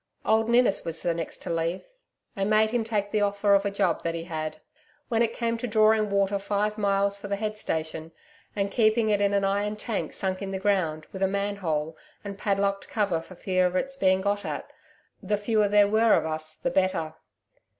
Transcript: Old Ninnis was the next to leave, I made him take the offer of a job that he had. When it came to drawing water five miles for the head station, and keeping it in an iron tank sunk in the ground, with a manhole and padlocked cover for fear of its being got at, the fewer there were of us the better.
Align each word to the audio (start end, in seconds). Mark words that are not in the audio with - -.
Old 0.25 0.49
Ninnis 0.49 0.83
was 0.83 1.03
the 1.03 1.13
next 1.13 1.43
to 1.43 1.51
leave, 1.53 1.85
I 2.35 2.43
made 2.43 2.71
him 2.71 2.83
take 2.83 3.11
the 3.11 3.21
offer 3.21 3.53
of 3.53 3.67
a 3.67 3.69
job 3.69 4.01
that 4.01 4.15
he 4.15 4.23
had. 4.23 4.57
When 5.09 5.21
it 5.21 5.31
came 5.35 5.59
to 5.59 5.67
drawing 5.67 6.09
water 6.09 6.39
five 6.39 6.75
miles 6.75 7.15
for 7.15 7.27
the 7.27 7.35
head 7.35 7.55
station, 7.55 8.11
and 8.55 8.71
keeping 8.71 9.11
it 9.11 9.21
in 9.21 9.31
an 9.31 9.43
iron 9.43 9.75
tank 9.75 10.13
sunk 10.13 10.41
in 10.41 10.49
the 10.49 10.57
ground, 10.57 11.05
with 11.11 11.21
a 11.21 11.27
manhole 11.27 11.95
and 12.23 12.35
padlocked 12.35 12.87
cover 12.89 13.21
for 13.21 13.35
fear 13.35 13.67
of 13.67 13.75
its 13.75 13.95
being 13.95 14.21
got 14.21 14.43
at, 14.43 14.71
the 15.21 15.37
fewer 15.37 15.67
there 15.67 15.87
were 15.87 16.13
of 16.15 16.25
us 16.25 16.55
the 16.55 16.71
better. 16.71 17.13